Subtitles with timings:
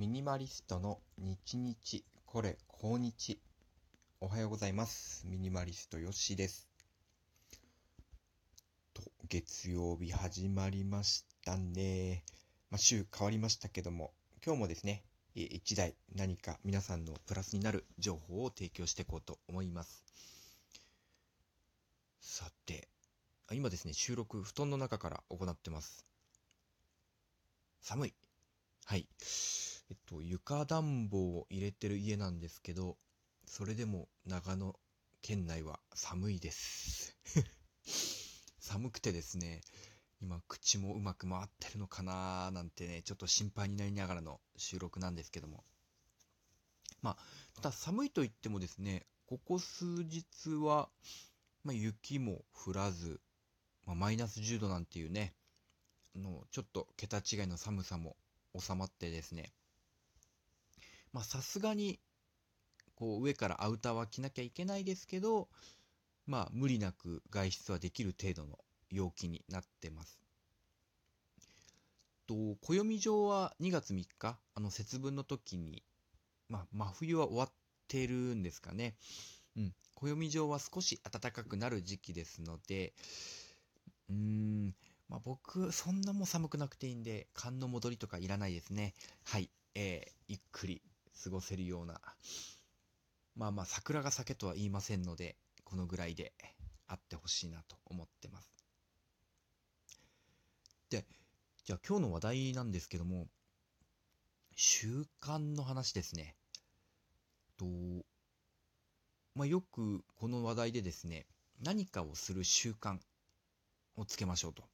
[0.00, 2.06] ミニマリストの日日。
[2.24, 3.38] これ今日。
[4.22, 5.26] おはようございます。
[5.26, 6.70] ミニマリストよしです。
[8.94, 12.24] と月曜日始まりましたね。
[12.70, 15.02] まあ、週変わりましたけども今日もですね
[15.34, 20.02] 一台何か皆さんのプラスになる情報を提供していこうと思います。
[22.22, 22.88] さて
[23.52, 26.06] 今ですね収録布団の中から行ってます。
[27.82, 28.14] 寒い。
[28.86, 29.06] はい。
[29.90, 32.96] えっと、床暖房を入れてる家なんですけど、
[33.44, 34.78] それでも長野
[35.20, 37.16] 県内は寒いです。
[38.60, 39.62] 寒くてですね、
[40.20, 45.64] 今口もうまく回ってるのかななんてね、ちょっと心配になりながらの収録なんですけども。
[47.02, 50.88] まあ、ただ寒いと言ってもですね、ここ数日は、
[51.64, 53.20] まあ、雪も降らず、
[53.86, 55.34] まあ、マイナス10度なんていうね、
[56.14, 58.16] の、ちょっと桁違いの寒さも
[58.56, 59.52] 収まってですね、
[61.12, 61.98] まあさすがに、
[62.94, 65.48] こう上からアウターは着なきゃいけないですけど、
[66.26, 68.58] まあ無理なく外出はできる程度の
[68.90, 70.20] 陽気になってます。
[72.26, 75.82] と、暦上は2月3日、あの節分の時に、
[76.48, 77.52] まあ真冬は終わっ
[77.88, 78.94] てるんですかね。
[79.56, 79.74] うん。
[79.96, 82.92] 暦上は少し暖かくなる時期ですので、
[84.08, 84.74] うーん、
[85.08, 88.94] まあ僕、そんなも寒くなくていいんで、寒の戻りとかいらないですね。
[89.24, 89.50] はい。
[89.74, 90.82] えー、ゆっくり
[91.22, 92.00] 過ごせるような、
[93.36, 96.32] まあまあ桜が咲けとは言いませんので、このぐらいで
[96.86, 98.50] あってほしいなと思ってます。
[100.88, 101.06] で、
[101.64, 103.28] じゃあ今日の話題なんですけども、
[104.56, 106.34] 習慣の話ですね。
[107.56, 107.66] と、
[109.34, 111.26] まあよくこの話題でですね、
[111.62, 112.98] 何かをする習慣
[113.96, 114.64] をつけましょうと。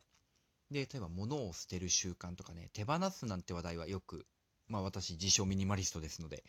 [0.71, 4.27] で、例えば物を捨てる習慣とかね、手放すなんて話題はよく
[4.69, 6.45] まあ私自称ミニマリストですので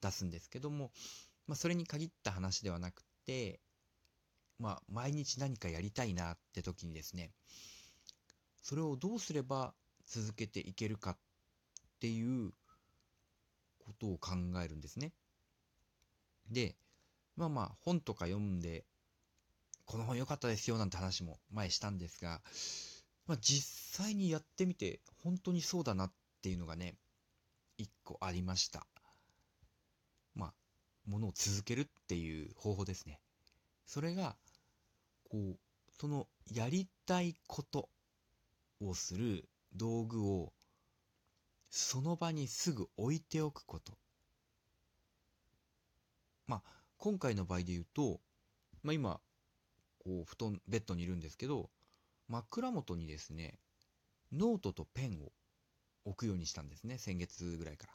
[0.00, 0.90] 出すんですけども、
[1.46, 3.60] まあそれに限った話ではなくて、
[4.58, 7.30] まあ毎日何かやりたいなって時にですね、
[8.62, 9.74] それをどうすれば
[10.06, 11.16] 続けていけるかっ
[12.00, 12.52] ていう
[13.78, 14.32] ことを考
[14.64, 15.12] えるんですね。
[16.50, 16.76] で、
[17.36, 18.84] まあまあ本とか読んで、
[19.84, 22.40] この本良かったですよなんて話も前したんですが、
[23.26, 26.12] まあ実際にやってみて本当にそうだなっ
[26.42, 26.94] ていうのがね、
[27.78, 28.86] 一個ありました。
[30.34, 30.54] まあ、
[31.06, 33.20] ものを続けるっていう方法ですね。
[33.86, 34.36] それが、
[35.30, 35.58] こう、
[35.98, 37.88] そのやりたいこと
[38.80, 40.52] をする道具を
[41.70, 43.92] その場にすぐ置いておくこと。
[46.46, 46.62] まあ、
[46.96, 48.20] 今回の場合で言うと、
[48.82, 49.20] まあ今、
[49.98, 51.70] こう、布団、ベッドにいるんですけど、
[52.28, 53.58] 枕元にですね、
[54.32, 55.32] ノートとペンを
[56.06, 56.98] 置くようにしたんですね。
[56.98, 57.92] 先月ぐらいから。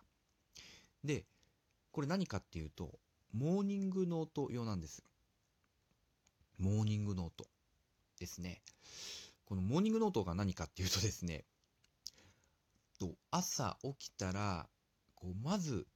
[1.03, 1.25] で、
[1.91, 2.99] これ何かっていうと、
[3.33, 5.03] モーニングノート用なんです。
[6.59, 7.47] モーニングノート
[8.19, 8.61] ですね。
[9.45, 11.45] このモーニングノートが何かっていうとですね、
[12.99, 14.69] と朝起きたら、
[15.16, 15.88] こうまず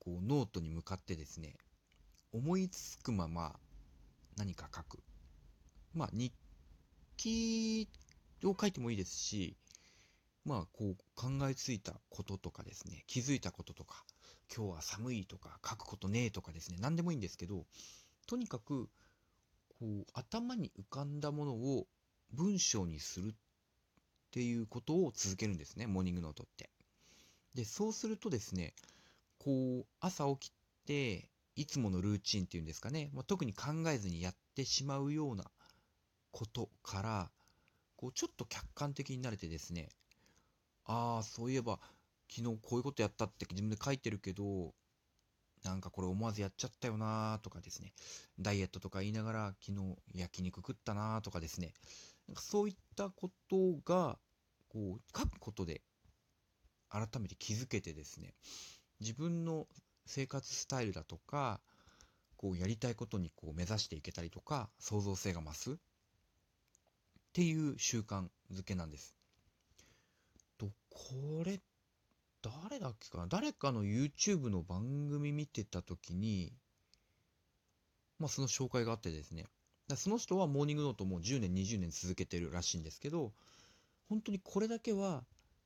[0.00, 1.56] こうノートに向かってですね、
[2.32, 3.58] 思いつくまま
[4.36, 4.98] 何か書く。
[5.94, 6.32] まあ日
[7.16, 7.88] 記
[8.44, 9.56] を書いてもいいですし、
[10.46, 14.04] まあ、こう考えついたこととかですね、気づいたこととか、
[14.54, 17.66] 今日は寒いとか、書くことねえとかですね、何でもいいんですけど、
[18.28, 18.88] とにかく、
[19.80, 21.88] こう、頭に浮かんだものを
[22.30, 23.34] 文章にするっ
[24.30, 26.70] ていうことを続けるんですね、モーニングノートって。
[27.54, 28.72] で、そうするとですね、
[29.38, 30.52] こう、朝起き
[30.86, 35.50] て、いつものルーチンっていうんですかね、まあ、特に考えずにやってしまうような
[36.30, 37.30] ことから、
[37.96, 39.88] こう、ちょっと客観的になれてですね、
[40.86, 41.78] ああ、そういえば、
[42.30, 44.74] 昨日こういうことやったって自分で書いてるけど、
[45.64, 47.92] なんかこれ思わずやっちゃったよなとかですね。
[48.38, 51.74] ダイエットとか言いながら昨日焼肉食ったなとかですね。
[52.28, 54.18] なんかそういったことが、
[54.68, 55.82] こう、書くことで
[56.88, 58.34] 改めて気づけてですね、
[59.00, 59.66] 自分の
[60.06, 61.60] 生活スタイルだとか、
[62.36, 65.74] こうやりたいことにこう目指していけたりとか、創造性が増すっ
[67.32, 69.16] ていう習慣づけなんです。
[70.96, 71.60] これ、
[72.42, 73.26] 誰だっけかな？
[73.26, 76.52] 誰かの YouTube の番組見てた時に、
[78.18, 79.46] まあその紹介があってですね。
[79.94, 83.32] その人はモーニングノートも10年、20年続けてるらしいんですけど、
[84.08, 85.24] 本当にこれだけは、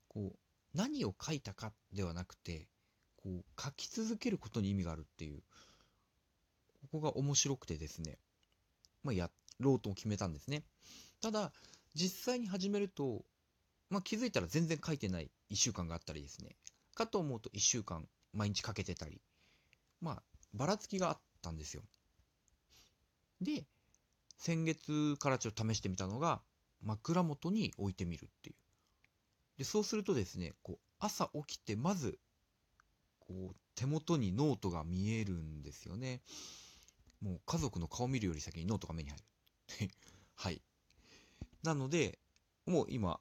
[0.09, 0.39] こう、
[0.75, 2.67] 何を書いたかではなくて、
[3.17, 5.43] こう、書き続けることに意味があるっていう、
[6.83, 8.19] ここが面白くてですね、
[9.05, 10.65] まあ、やろうと決めたんですね。
[11.23, 11.53] ただ、
[11.95, 13.25] 実際に始めると、
[13.91, 16.57] まあ、気づいたら全然書いてない1週間があったりですね、
[16.95, 19.21] かと思うと1週間毎日かけてたり、
[20.01, 20.23] まあ、
[20.55, 21.83] ばらつきがあったんですよ。
[23.41, 23.65] で、
[24.39, 26.41] 先月からちょっと試してみたのが、
[26.83, 28.57] 枕元に置いてみるっていう。
[29.59, 32.19] で、そうするとですね、こう、朝起きて、まず、
[33.19, 36.23] こう、手元にノートが見えるんですよね。
[37.21, 39.25] もう家族の顔見るより先にノートが目に入る。
[40.37, 40.63] はい。
[41.63, 42.19] なので、
[42.67, 43.21] もう今、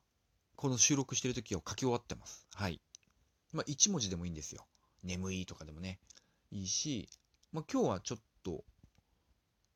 [0.59, 2.45] この収録してる時は書き終わってます。
[2.53, 2.81] はい。
[3.53, 4.67] まあ、1文字でもいいんですよ。
[5.05, 5.99] 眠いとかでもね。
[6.51, 7.07] いいし、
[7.53, 8.65] まあ、今日はちょっと、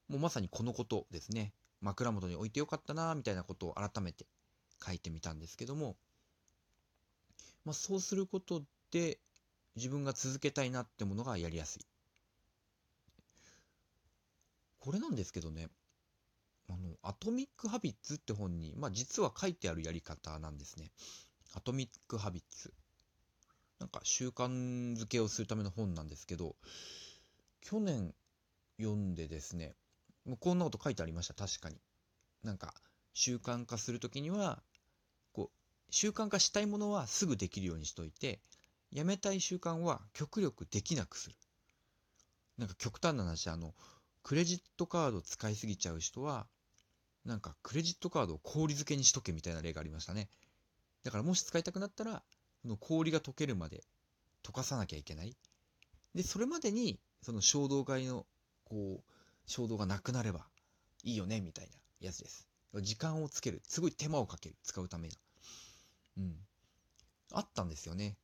[0.10, 1.54] もうまさにこのことですね。
[1.80, 4.26] 枕元に置いてよかったなみたいなことを改めて
[4.86, 5.96] 書いてみたんですけども、
[7.64, 9.20] まあ、そうすることで
[9.78, 11.86] 自分が続けたいなってものがやりやすい。
[14.82, 15.70] これなんですけどね、
[16.70, 20.92] あの、アトミック・ハビッツって本に、まあ実は書いてあるやり方なんですね。
[21.54, 22.74] アトミック・ハビッツ。
[23.80, 26.56] なんか習慣づけをするための本なんですけど、
[27.62, 28.14] 去年
[28.78, 29.76] 読んでですね、
[30.26, 31.78] もうこんなこと書いてありました、確かに。
[32.44, 32.74] なんか、
[33.14, 34.64] 習慣化するときには、
[35.34, 38.42] こう、習慣化したいものはすぐできるようにしといて、
[38.92, 41.36] やめたい習慣は極力できなくする。
[42.58, 43.74] なんか極端な話、あの、
[44.24, 46.48] クレジットカード使いすぎちゃう人は、
[47.26, 50.30] なんかクレジットカードを氷漬けにしとけみたいな例がありましたね。
[51.04, 52.24] だからもし使いたくなったら、
[52.62, 53.84] その氷が溶けるまで
[54.42, 55.36] 溶かさなきゃいけない。
[56.16, 58.26] で、それまでに、その衝動買いの、
[58.66, 59.12] こう、
[59.46, 60.48] 衝動がなくなれば
[61.04, 62.48] いいよね、みたいなやつです。
[62.82, 63.62] 時間をつける。
[63.68, 64.56] すごい手間をかける。
[64.64, 65.14] 使うための。
[66.18, 66.38] うん。
[67.34, 68.18] あったんですよね。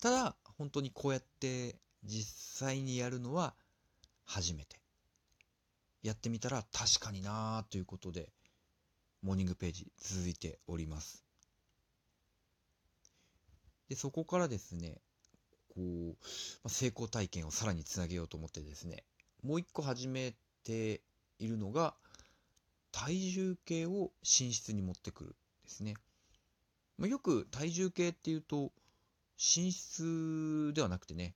[0.00, 3.54] ただ、本当にこうやって実際にやるのは
[4.24, 4.80] 初めて。
[6.02, 8.32] やってみたら確かになーということで、
[9.22, 11.24] モーニングページ続いております。
[13.88, 15.00] で、そこからですね、
[15.74, 16.14] こう、ま
[16.66, 19.04] あ、成功体験をさらにつなげようと思ってですね、
[19.42, 20.34] もう一個始め
[20.64, 21.02] て
[21.38, 21.94] いるのが、
[22.92, 25.94] 体重計を寝室に持ってくるですね。
[26.98, 28.72] まあ、よく体重計っていうと、
[29.36, 31.34] 寝室ではなくてね、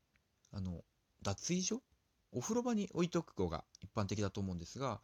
[0.53, 0.83] あの、
[1.23, 1.83] 脱衣所
[2.33, 5.01] お風呂場に置いとくのが一般的だと思うんですが、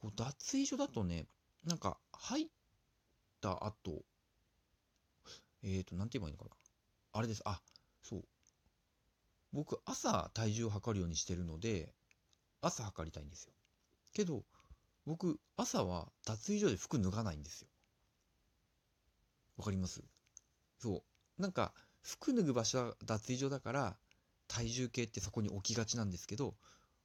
[0.00, 1.26] こう脱衣所だとね、
[1.64, 2.46] なんか入っ
[3.40, 4.02] た後、
[5.62, 6.50] えっ、ー、と、なんて言えばいいのかな。
[7.12, 7.42] あれです。
[7.44, 7.60] あ、
[8.02, 8.24] そう。
[9.52, 11.92] 僕、朝体重を測るようにしてるので、
[12.62, 13.52] 朝測りたいんですよ。
[14.12, 14.44] けど、
[15.06, 17.68] 僕、朝は脱衣所で服脱がないんですよ。
[19.56, 20.02] わかります？
[20.78, 21.04] そ
[21.38, 21.42] う。
[21.42, 23.96] なんか、服脱ぐ場所は脱衣所だから、
[24.50, 26.54] 体重計ってそこに置きがちなんですけど、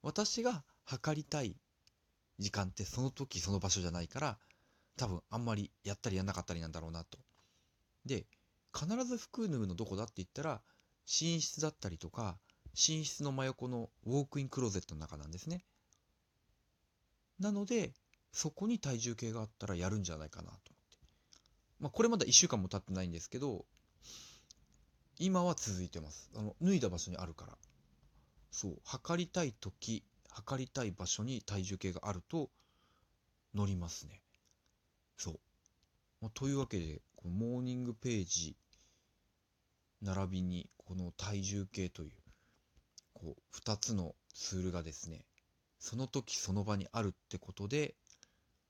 [0.01, 1.55] 私が測りたい
[2.39, 4.39] 時間ってその時その場所じゃないから、
[4.97, 7.19] 多分あんまりやったりやんなかったりなんだろうなと。
[8.05, 8.25] で、
[8.73, 10.61] 必ず服脱ぐのどこだって言ったら、
[11.05, 12.39] 寝室だったりとか、
[12.73, 15.63] 寝室の真横のウォークインクローゼットの中なんですね。
[17.39, 17.93] なので、
[18.31, 20.97] そこに体重計があったらやるんじゃないかなと思って。
[21.79, 23.65] まあ、これまだ1週間も経ってないんですけど、
[25.17, 26.29] 今は続いてます。
[26.35, 27.57] あの、脱いだ場所にあるから。
[28.51, 32.49] そう、測りたい時、測りたい場所に体重計があると、
[33.53, 34.21] 乗りますね。
[35.17, 35.39] そう。
[36.21, 38.57] まあ、というわけで、このモーニングページ、
[40.01, 42.11] 並びに、この体重計という、
[43.13, 45.25] こう、二つのツールがですね、
[45.79, 47.95] その時その場にあるってことで、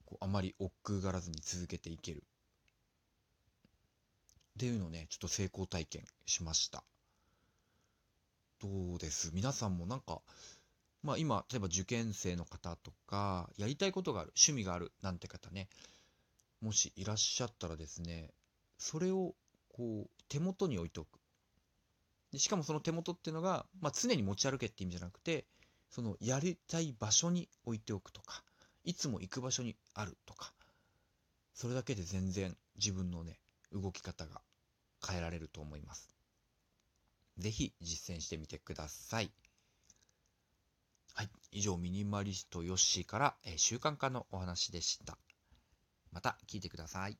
[0.05, 2.23] こうあまり億劫がらずに続けていける
[4.57, 6.83] っていうのをね、ちょっと成功体験しました。
[8.61, 9.31] どうです？
[9.33, 10.21] 皆さんもなんか、
[11.03, 15.67] まあ今、例えば受験生の方とか、やりたいことがある、趣味があるなんて方ね、
[16.61, 18.31] もしいらっしゃったらですね、
[18.77, 19.35] それを
[19.73, 21.19] こう手元に置いておく。
[22.31, 25.45] でしかもその手元っていうのが、まあ、常に持ち歩けって意味じゃなくて、
[25.89, 28.41] そのやりたい場所に置いておくとか、
[28.83, 30.53] いつも行く場所にあるとか、
[31.53, 33.37] それだけで全然自分のね、
[33.71, 34.41] 動き方が
[35.07, 36.15] 変えられると思います。
[37.37, 39.31] ぜひ実践してみてください。
[41.13, 41.29] はい。
[41.51, 45.17] 以上、ミニマリストヨッシーから、えー、習慣化のお話でした。
[46.11, 47.17] また聞いてください。